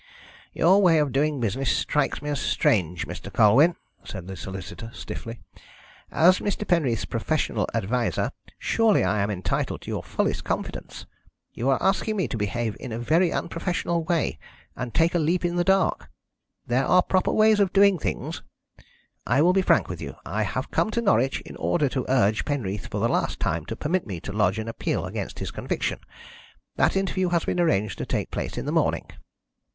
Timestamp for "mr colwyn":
3.05-3.75